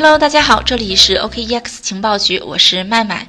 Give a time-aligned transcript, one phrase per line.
[0.00, 3.26] Hello，大家好，这里是 OKEX 情报局，我是麦麦。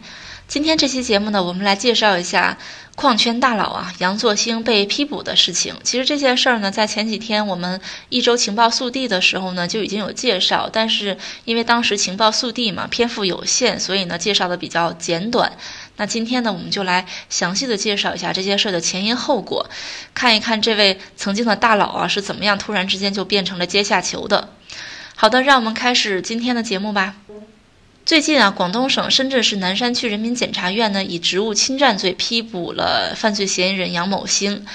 [0.48, 2.60] 今天这期节目呢，我们来介绍一下
[2.94, 5.74] 矿圈大佬啊杨作兴被批捕的事情。
[5.84, 15.54] 其实这件事儿呢，在前几天我们一周情报速递的时候呢，就已经有介绍，但是因为当时情报速递嘛篇幅有限，所以呢介绍的比较简短。
[15.96, 19.68] 那今天呢，我们就来详细的介绍一下这件事的前因后果，
[20.14, 24.50] 看一看这位曾经的大佬啊是怎么样突然之间就变成了阶下囚的。
[25.22, 27.14] 好的，让我们开始今天的节目吧。
[28.06, 34.66] 最近啊，广东省深圳市南山区人民检察院呢，以职务侵占罪批捕了犯罪嫌疑人杨某兴。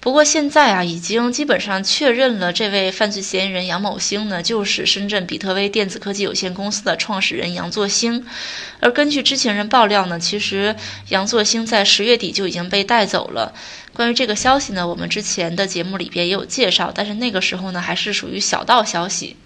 [0.00, 8.24] 不过现在啊，已经基本上确认了，这位犯罪嫌疑人杨某兴呢，就是深圳比特威电子科技有限公司的创始人杨作兴。
[8.80, 10.74] 而根据知情人爆料呢，其实
[11.10, 13.52] 杨作兴在十月底就已经被带走了。
[13.92, 19.36] 关于这个消息呢，我们之前的节目里边也有介绍，但是那个时候呢，还是属于小道消息。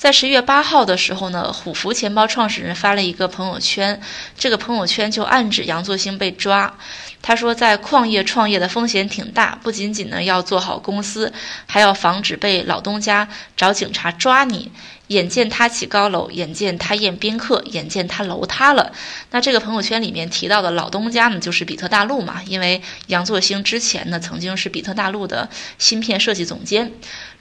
[0.00, 4.00] 在十一月八号的时候呢，虎符钱包创始人发了一个朋友圈，
[4.34, 6.72] 这个朋友圈就暗指杨作兴被抓。
[7.20, 11.30] 他说，在矿业创业的风险挺大，不仅仅呢要做好公司，
[11.66, 14.72] 还要防止被老东家找警察抓你。
[15.10, 18.92] 眼见他起高楼，眼见他宴宾客，眼见他楼塌了。
[19.32, 26.92] 那这个朋友圈里面提到的老东家呢，就是比特大陆嘛，因为杨作兴之前呢曾经是比特大陆的芯片设计总监。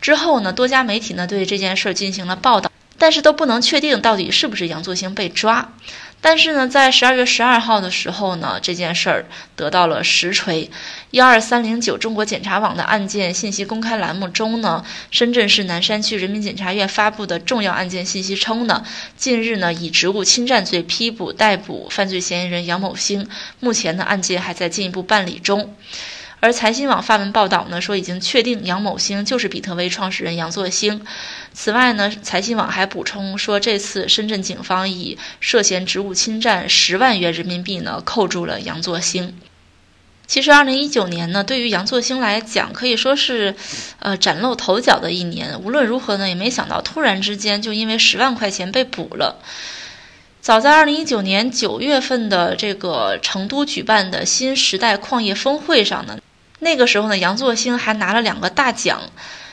[0.02, 5.72] 之后呢，多家媒体呢对这件事进行了报道，但是都不能确定到底是不是杨作兴被抓。
[6.22, 9.26] 但是呢，在十二月十二号的时候呢，这件事儿
[9.56, 10.70] 得到了实锤。
[11.12, 23.28] 幺二三零九中国检察网的案件信息公开栏目中呢，深圳市南山区人民检察院发布的重要案件信息称呢，近日呢以职务侵占罪批捕逮捕犯罪嫌疑人杨某兴，
[23.62, 25.74] 目前呢案件还在进一步办理中。
[26.42, 31.06] 而财新网发文报道呢，说已经确定杨某兴就是比特威创始人杨作兴。
[31.54, 39.36] 此外呢，财新网还补充说，这次深圳警方以涉嫌职务侵占十万元人民币呢，扣住了杨作兴。
[40.28, 43.54] 其实，二零一九年呢，对于杨作兴来讲，可以说是，
[44.00, 45.60] 呃，崭露头角的一年。
[45.62, 49.42] 无论如何呢，也没想到突然之间就因为十万块钱被捕了。
[50.40, 56.18] 早在二零一九年九月份的这个成都举办的新时代矿业峰会上呢。
[56.60, 59.02] 那个时候呢，杨作兴还拿了两个大奖，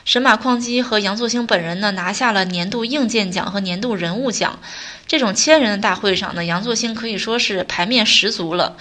[0.04, 4.58] 神马矿机和杨作兴本人呢拿下了年度硬件奖和年度人物奖。
[5.06, 8.76] 这种千人的大会上呢，杨作兴可以说是牌面十足了。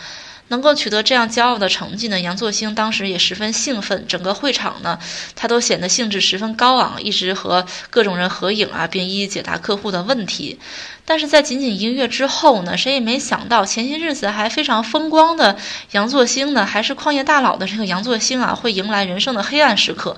[0.49, 4.05] 能够取得这样骄傲的成绩呢，杨作兴当时也十分兴奋。
[4.07, 4.99] 整个会场呢，
[5.35, 10.59] 他都显得兴致十分高昂，一直和各种人合影啊，并一一解答客户的问题。
[11.03, 15.57] 但是在仅仅一个月之后呢，谁也没想到，前些日子还非常风光的
[15.91, 20.17] 杨作兴呢，还是矿业大佬的这个杨作兴啊，会迎来人生的黑暗时刻。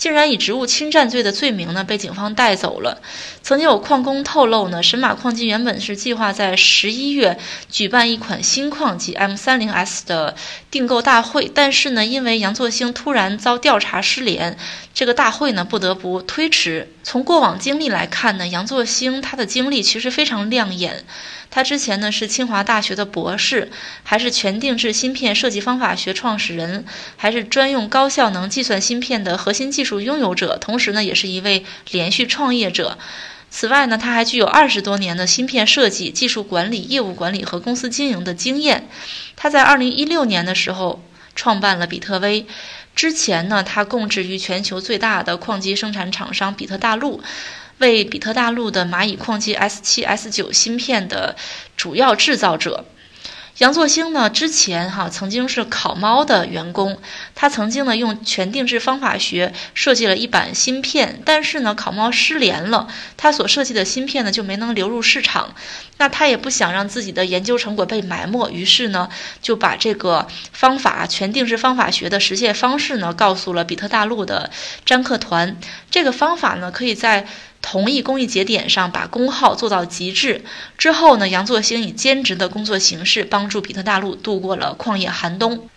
[0.00, 3.02] 竟然以职务侵占罪的罪名呢被警方带走了。
[3.42, 7.38] 曾经有矿工透露呢，神马矿机原本是计划在十一月
[7.68, 10.34] 举办一款新矿机 M 三零 S 的
[10.70, 14.56] 订购大会，但是呢，因为杨作兴突然遭调查失联，
[14.94, 16.88] 这个大会呢不得不推迟。
[17.02, 21.04] 从过往经历来看呢，杨作兴他的经历其实非常亮眼。
[21.52, 23.72] 他之前呢是清华大学的博士，
[24.04, 26.84] 还是全定制芯片设计方法学创始人，
[27.16, 32.98] 还是专用高效能计算芯片的核心技术拥有者，同时呢也是一位连续创业者。
[33.48, 38.88] 此外呢，他还具有二十多年的芯片设计、技术管理、业务管理和公司经营的经验。
[39.34, 41.02] 他在二零一六年的时候
[41.34, 42.46] 创办了比特威，
[42.94, 47.22] 之前呢他供职于全球最大的矿机生产厂商比特大陆。
[47.78, 51.34] 为比特大陆的蚂蚁矿机 S 七 S 九芯片的
[51.78, 52.84] 主要制造者，
[53.60, 56.98] 杨作兴呢，之前哈曾经是烤猫的员工，
[57.34, 62.88] 他曾经呢用全定制方法学设计了一版芯片，但是呢烤猫失联了，
[63.18, 65.54] 他所设计的芯片呢就没能流入市场，
[65.98, 69.10] 那他也不想让自己的研究成果被埋没，于是呢
[69.42, 74.50] 就把这个方法全定制方法学的实现方式呢告诉了比特大陆的
[74.86, 75.54] 詹克团，
[75.90, 77.26] 这个方法呢可以在
[77.62, 80.44] 同一工艺节点上把功耗做到极致
[80.78, 85.68] 之后呢，杨作兴以兼职的工作形式帮助比特大陆度过了矿业寒冬。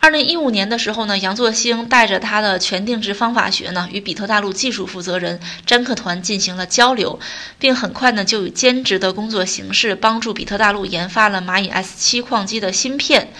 [0.00, 7.18] 二零一五年的时候呢，杨作兴带着他的全定制方法学呢，与比特大陆技术负责人詹克团进行了交流，
[7.58, 13.32] 并很快呢就以兼职的工作形式帮助比特大陆研发了蚂蚁 S 七矿机的芯片。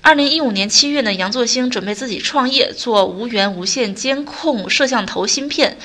[0.00, 5.76] 二零一五年七月呢，杨作兴准备自己创业，做无源无线监控摄像头芯片。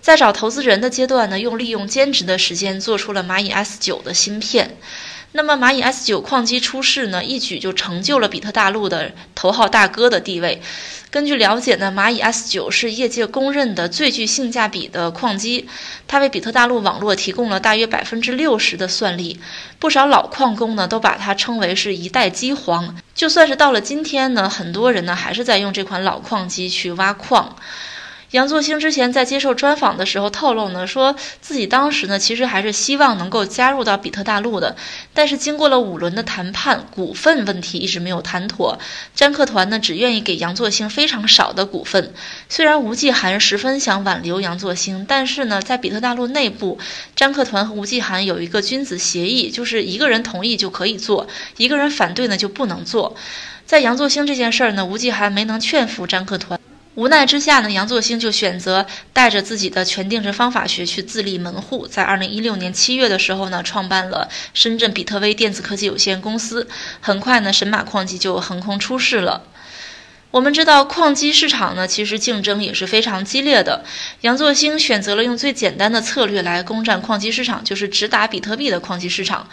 [0.00, 4.76] 在找投资人的阶段呢，用利用兼职的时间做出了蚂蚁 S 九的芯片。
[5.32, 10.62] 那么蚂蚁 S 九矿机出世呢，一举就成就了比特大陆的头号大哥的地位。
[11.10, 15.68] 根据了解呢，蚂蚁 S 九是业界公认的最具性价比的矿机，
[16.06, 19.38] 它为比特大陆网络提供了大约百分之六十的算力。
[19.78, 22.96] 不少老矿工呢都把它称为是一代机皇。
[23.14, 27.56] 就算是到了今天呢，很多人呢还是在用这款老矿机去挖矿。
[28.32, 34.76] 杨作兴之前在接受专访的时候透露呢，说自己当时呢其实还是希望能够加入到比特大陆的，
[35.14, 38.78] 但是经过了五轮的谈判，股份问题一直没有谈妥。
[39.14, 42.12] 詹克团呢只愿意给杨作兴非常少的股份。
[42.50, 46.78] 虽然吴继寒十分想挽留杨作兴，但是呢在比特大陆内部，
[47.16, 51.26] 詹克团和吴继寒有一个君子协议，就是一个人同意就可以做，
[51.56, 53.16] 一个人反对呢就不能做。
[53.64, 56.60] 在杨作兴这件事儿呢，吴继寒没能劝服詹克团。
[56.98, 61.86] 无奈之下呢，杨作兴就选择带着自己的全定制方法学去自立门户。
[61.86, 66.66] 在二零一六年七月的时候呢，创办了深圳比特威电子科技有限公司。
[67.00, 69.44] 很快呢，神马矿机就横空出世了。
[70.32, 73.84] 我们知道，矿机市场呢，其实竞争也是非常激烈的。
[74.22, 79.48] 杨作兴选择了用最简单的策略来攻占矿机市场，就是直打比特币的矿机市场。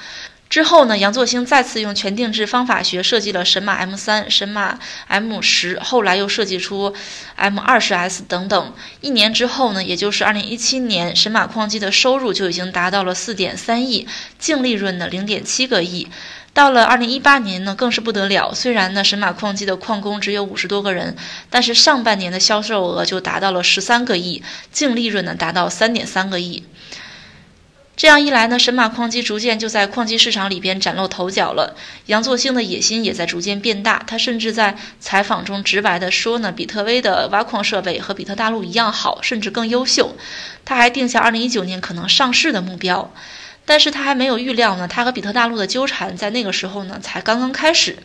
[0.48, 6.94] 之后呢，杨作兴再次用全定制方法学设计了神马 M 三、神马 M 十，后来又设计出
[7.36, 8.74] M 二十 S 等等。
[9.02, 14.08] 一年之后呢，也就是二零一七年，神马矿机的收入就已经达到了四点三亿，
[14.38, 16.08] 净利润呢零点七个亿。
[16.54, 18.54] 到了二零一八年呢，更是不得了。
[18.54, 21.18] 虽然呢，神马矿机的矿工只有五十多个人，
[21.50, 26.64] 但是上半年的销售额就达到了十三个亿，净利润呢达到三点三个亿。
[27.96, 31.76] 这样一来呢，神马矿机逐渐就在矿机市场里边崭露头角了。
[32.08, 40.16] 杨作兴的野心也在逐渐变大，他甚至在采访中直白地说呢，比特威的挖矿设备和比特大陆一样好，甚至更优秀。
[40.66, 43.14] 他还定下二零一九年可能上市的目标，
[43.66, 47.98] 但是他还没有预料呢，他和比特大陆的纠缠在那个时候呢才刚刚开始。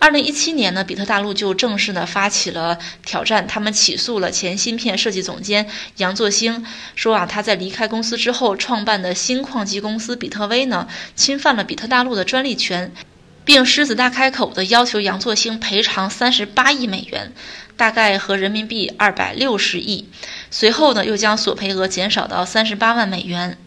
[0.00, 6.64] 二零一七年呢，比特大陆就正式呢发起了挑战，他们起诉了前芯片设计总监杨作兴，
[6.94, 10.86] 说啊他在离开公司之后创办的新矿机公司比特威呢
[11.16, 12.92] 侵犯了比特大陆的专利权，
[13.44, 17.32] 并狮子大开口的要求杨作兴赔偿三十八亿美元，
[17.76, 20.08] 大概合人民币二百六十亿。
[20.50, 23.58] 随后呢，又将索赔额减少到三十八万美元。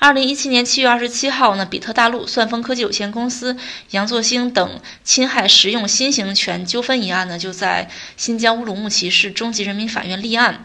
[0.00, 3.56] 二零一七年七月二十七号呢，比特大陆、算风科技有限公司、
[3.90, 10.64] 杨作兴等侵害实用新型权纠纷一案呢，就在新疆乌鲁木齐市中级人民法院立案。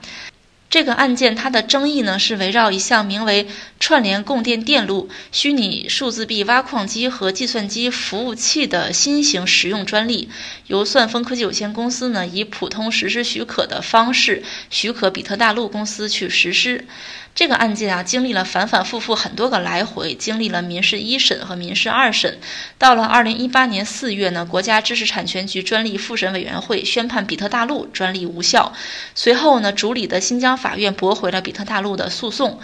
[0.69, 3.47] 这个案件它的争议呢，是围绕一项名为
[3.80, 10.30] “串联供电电路、虚拟数字币挖矿机和计算机服务器”的新型实用专利，
[10.68, 16.88] 由算风科技有限公司呢以普通实施许可的方式许可比特大陆公司去实施。
[17.35, 22.39] 这个案件啊，经历了反反复复很多个来回，经历了民事一审和民事二审。
[22.77, 28.74] 到了二零一八年四月呢，国家知识产权局专利复审委员会宣判比特大陆专利无效。
[29.15, 32.59] 随后呢，主理的新疆法院驳回了比特大陆的诉讼。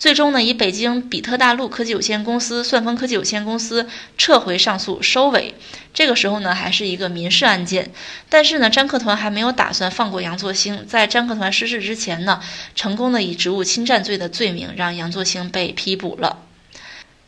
[0.00, 3.86] 最终呢，以北京比特大陆科技有限公司、算风科技有限公司
[4.16, 5.54] 撤回上诉收尾。
[5.92, 7.92] 这个时候呢，还是一个民事案件。
[8.30, 10.86] 但是呢，詹克团还没有打算放过杨作兴。
[10.86, 12.40] 在詹克团失事之前呢，
[12.74, 16.38] 成功的以职务侵占罪的罪名让杨作兴被批捕了。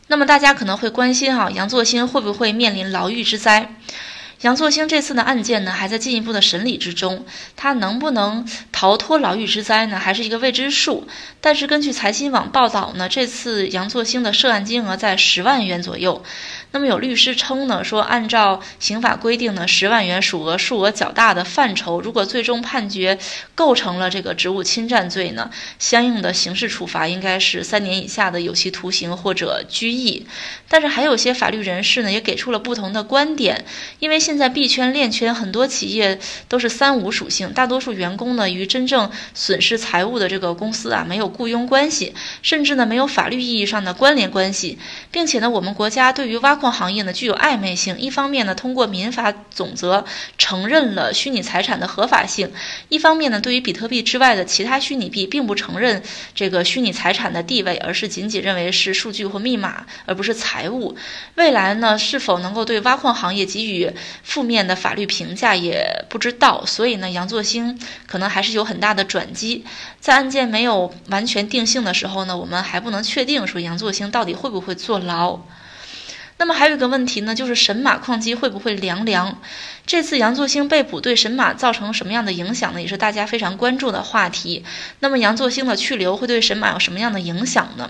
[0.06, 3.74] 那么大家可能会关心哈，杨作兴会不会面临牢狱之灾？
[4.42, 7.24] 杨作兴这次的案件呢，还在进一步的审理之中，
[7.56, 11.06] 他能不能逃脱牢狱之灾呢，还是一个未知数。
[11.40, 16.24] 但是根据财新网报道呢，这次杨作兴的涉案金额在十万元左右。
[16.72, 23.18] 那么有律师称呢，说按照刑法规定呢，十万元数额数额较大的范畴，如果最终判决
[23.54, 30.26] 构成了这个职务侵占罪呢，相应的刑事处罚应该是三年以下的有期徒刑或者拘役。
[30.68, 33.64] 但是还有些法律人士呢，也给出了不同的观点，
[33.98, 44.78] 因为现在币圈链圈很多企业都是三无属性，大多数员工呢与真正损失财物的这个公司啊没有雇佣关系，甚至呢没有法律意义上的关联关系，
[45.10, 50.04] 并且呢我们国家对于挖矿行业呢具有暧昧性，一方面呢通过民法总则
[50.38, 52.52] 承认了虚拟财产的合法性，
[52.88, 56.00] 一方面呢对于比特币之外的其他虚拟币并不承认
[56.36, 60.96] 这个虚拟财产的地位，而是仅仅认为是数据或密码，而不是财物。
[61.34, 63.90] 未来呢是否能够对挖矿行业给予
[64.22, 67.76] 负面的法律评价也不知道，所以呢杨作兴
[68.06, 69.64] 可能还是有很大的转机。
[69.98, 75.40] 在案件没有完全定性的时候呢，我们还不能确定说杨作兴到底会不会坐牢。
[76.42, 79.38] 那么还有一个问题呢，就是神马矿机会不会凉凉？
[79.86, 82.82] 这次杨作兴被捕对神马造成什么样的影响呢？
[82.82, 84.64] 也是大家非常关注的话题。
[84.98, 87.88] 那么杨作兴的去留会对神马有什么样的影响呢？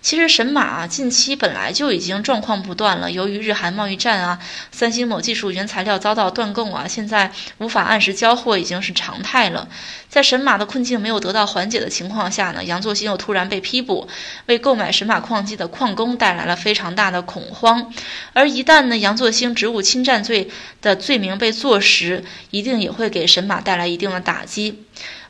[0.00, 4.40] 其实神马啊，近期本来就已经状况不断了，由于日韩贸易战啊，
[4.72, 9.68] 三星某技术原材料遭到断供啊，现在无法按时交货已经是常态了。
[10.08, 14.08] 在神马的困境没有得到缓解的情况下呢，杨作兴又突然被批捕，
[14.46, 17.83] 为购买神马矿机的矿工带来了非常大的恐慌。
[18.32, 20.48] 而一旦呢，杨作兴职务侵占罪
[20.82, 24.84] 的罪名被坐实，一定也会给神马带来一定的打击。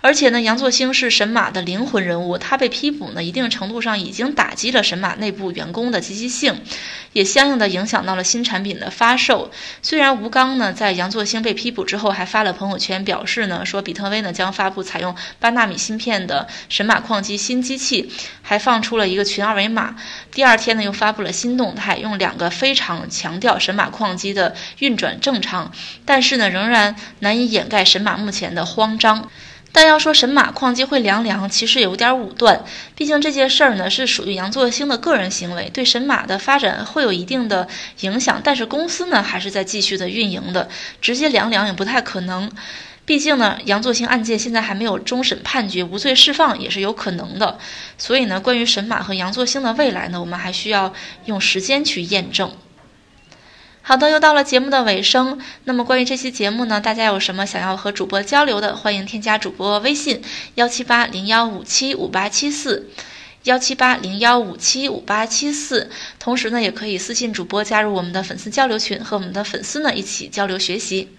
[0.04, 6.60] 而且呢，杨作兴是神马的灵魂人物，他被批捕呢，一定程度上已经打击了神马内部员工的积极性，
[7.14, 9.50] 也相应的影响到了新产品的发售。
[9.80, 19.96] 虽然吴刚呢，在杨作兴被批捕之后，还发了朋友圈表示呢，说比特威呢将发布采用八纳米芯片的神马矿机新机器，还放出了一个群二维码。
[20.30, 25.72] 第二天呢，又发布了新动态，用两个非常强调神马矿机的运转正常，
[26.04, 29.30] 但是呢，仍然难以掩盖神马目前的慌张。
[29.76, 32.64] 但要说神马矿机会凉凉，其实有点武断。
[32.94, 37.66] 毕竟这件事儿呢是属于杨作兴的个人行为，对神马的发展会有一定的
[38.02, 38.40] 影响。
[38.44, 40.68] 但是公司呢还是在继续的运营的，
[41.00, 42.48] 直接凉凉也不太可能。
[43.04, 47.58] 毕竟呢，杨作兴案件现在还没有终审判决，无罪释放也是有可能的。
[47.98, 52.52] 所以呢，关于神马和杨作兴的未来呢，我们还需要用时间去验证。
[53.86, 55.38] 好的，又到了节目的尾声。
[55.64, 60.22] 那么关于这期节目呢，大家有什么想要和主播交流的，欢迎添加主播微信
[60.54, 62.88] 幺七八零幺五七五八七四，
[63.42, 65.90] 幺七八零幺五七五八七四。
[66.18, 71.10] 同时呢，也可以私信主播加入我们的粉丝交流群，和我们的粉丝呢一起交流学习。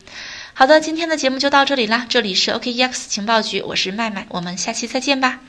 [0.53, 5.39] 好的，今天的节目就到这里啦，这里是 OKEX 情报局，我是麦麦，我们下期再见吧。